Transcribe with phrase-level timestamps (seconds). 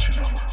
[0.00, 0.49] 知道吗？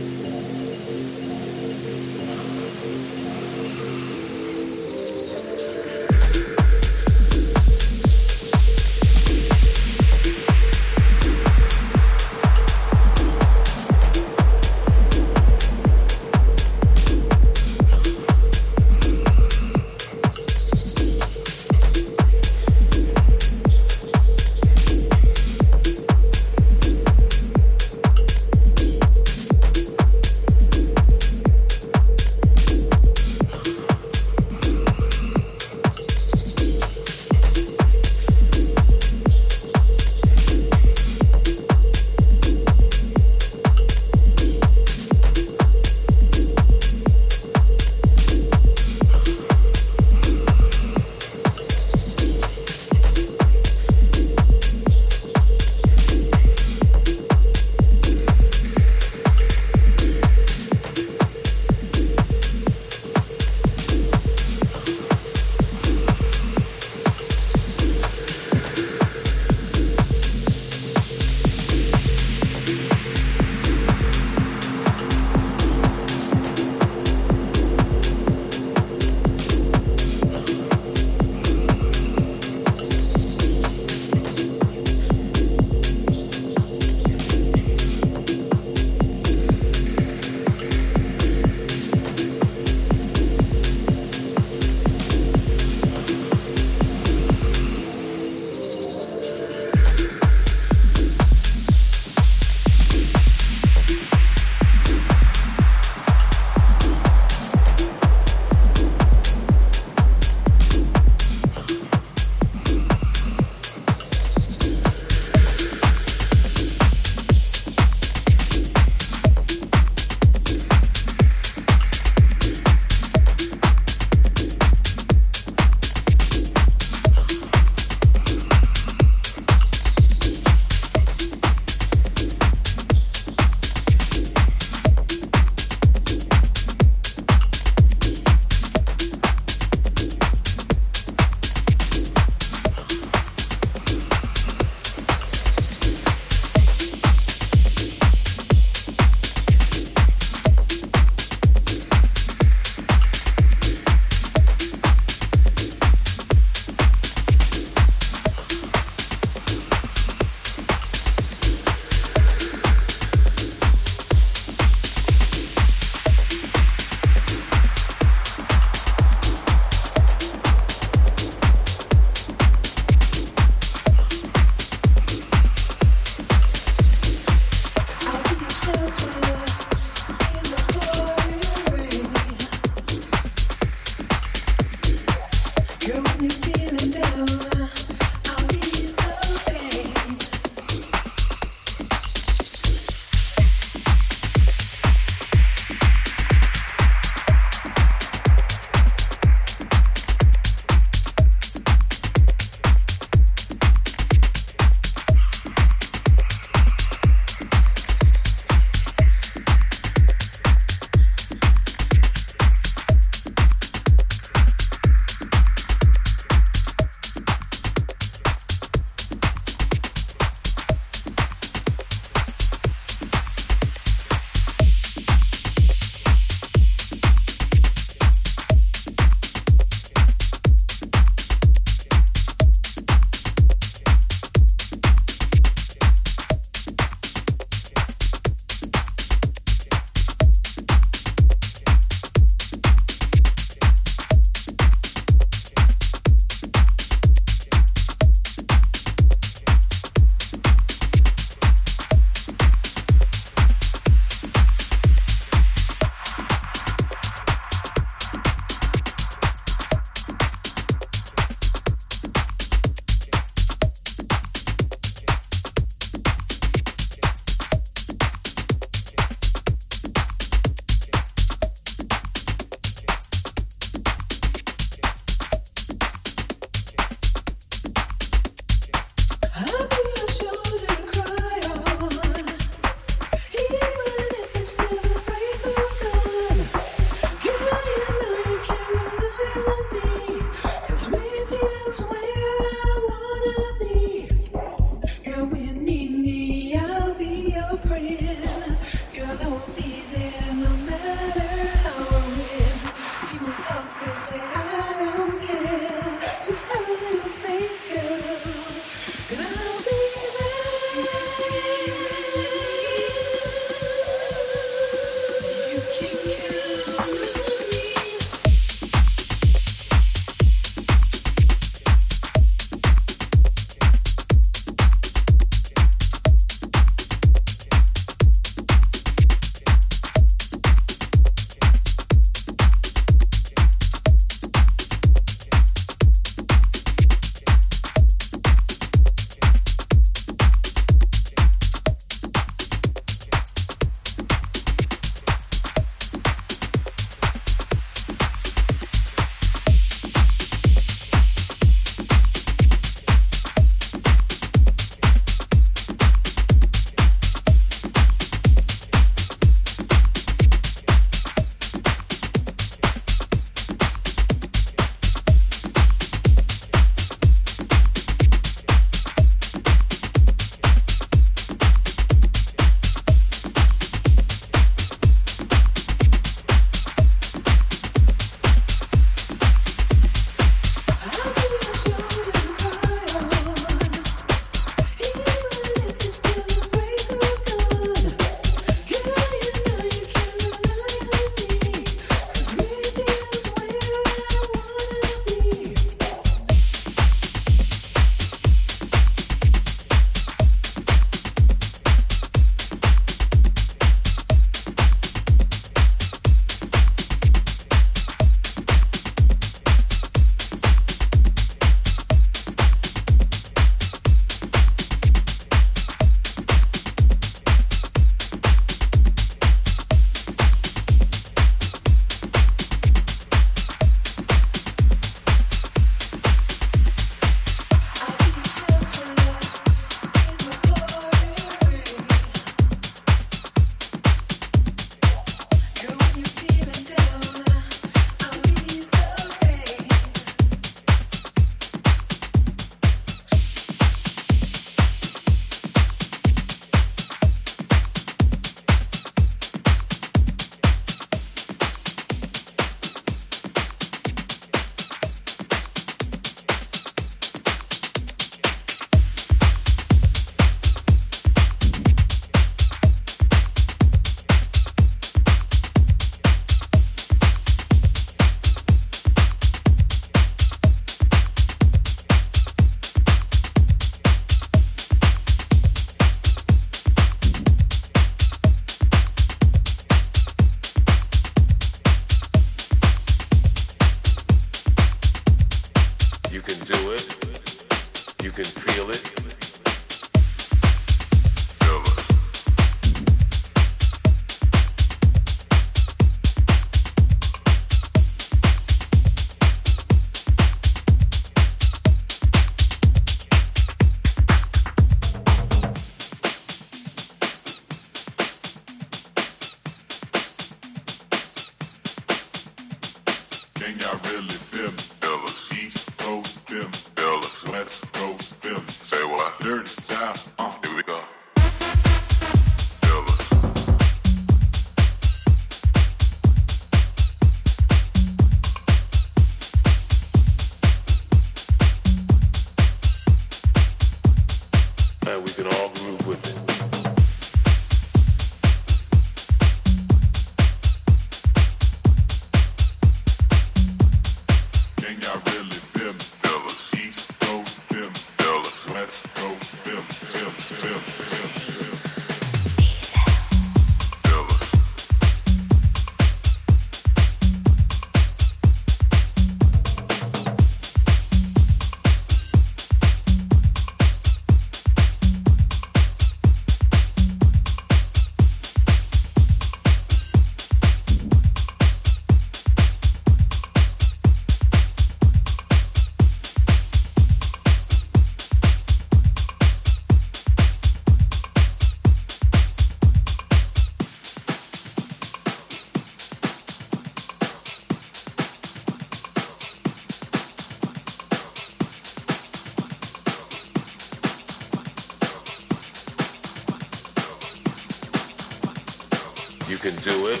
[599.50, 600.00] can do it,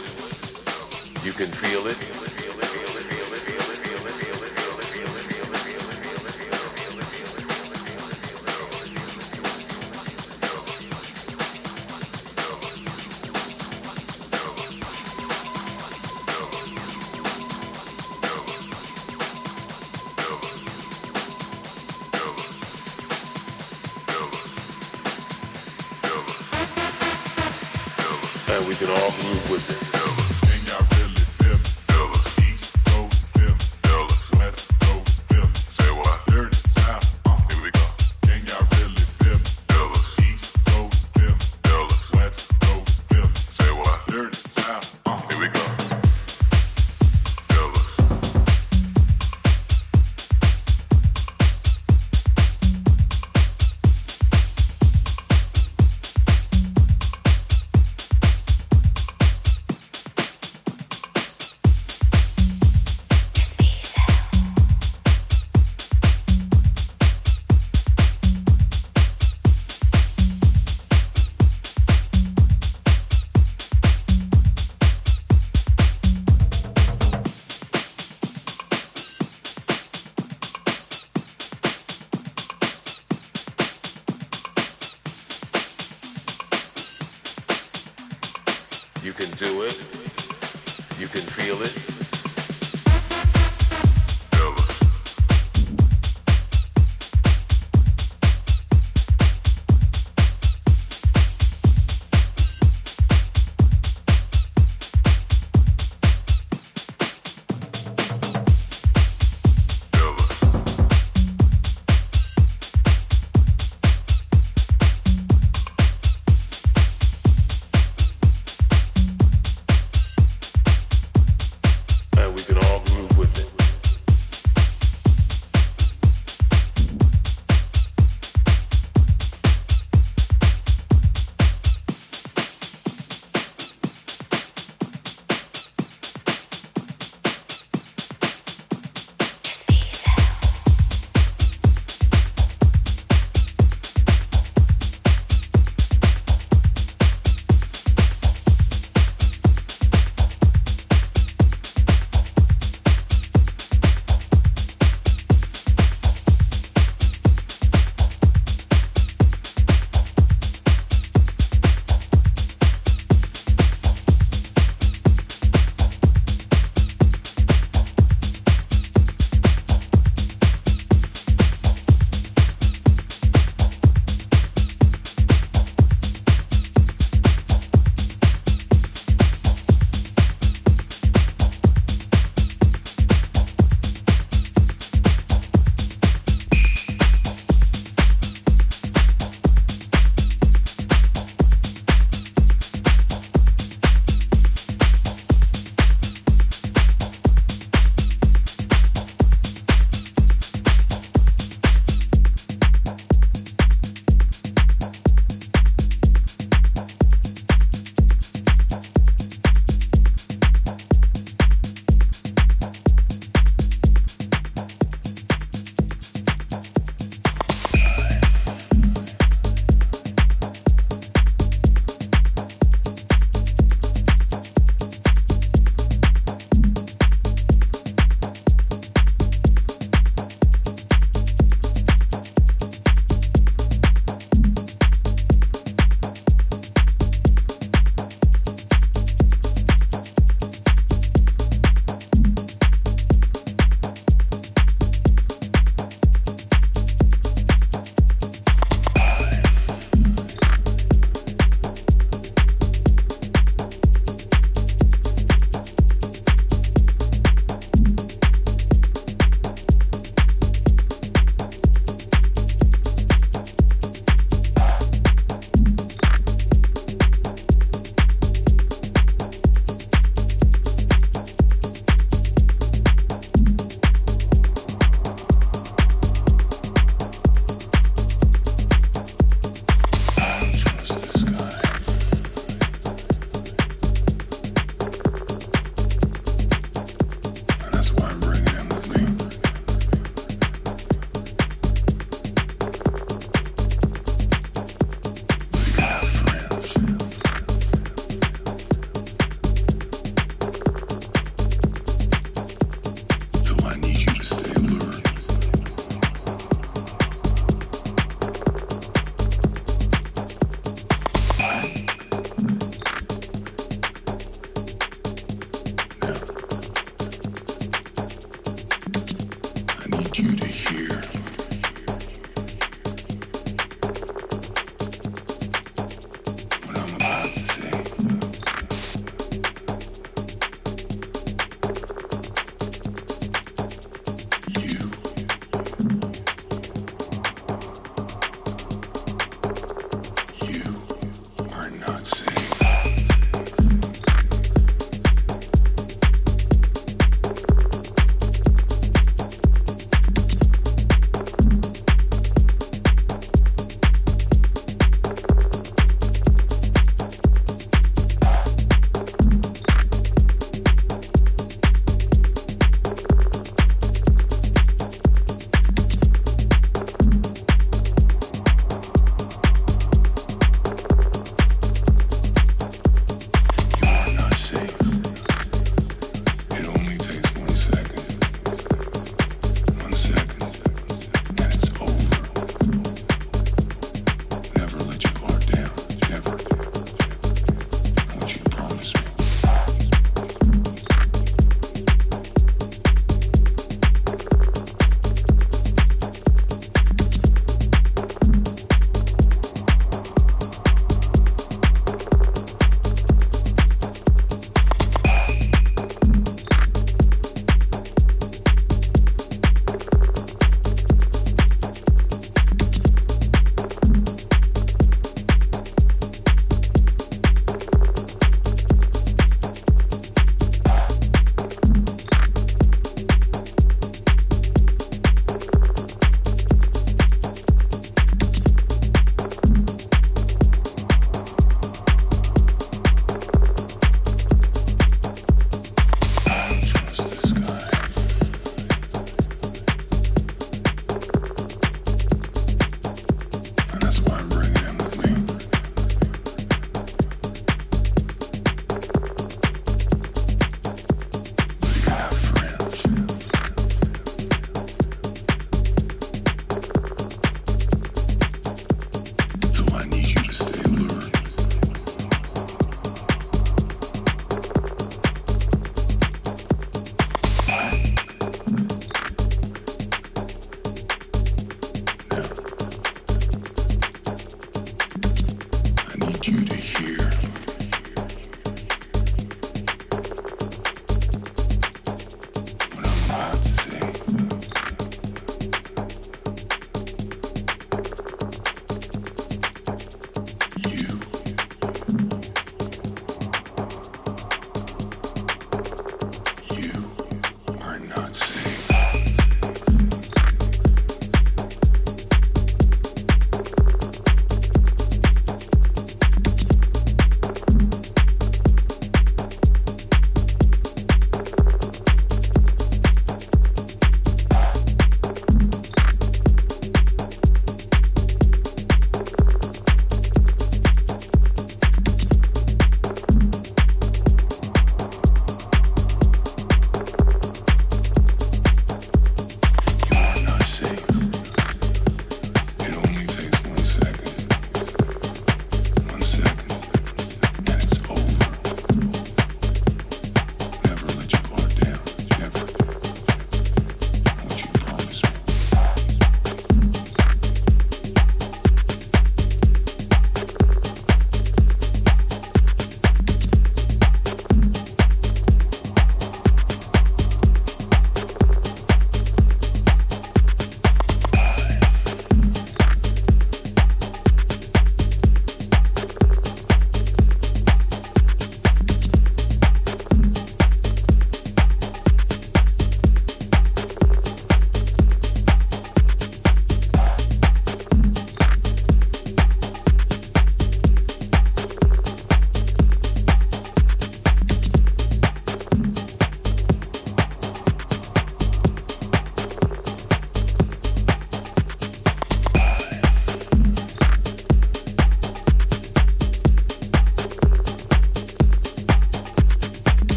[1.24, 2.27] you can feel it.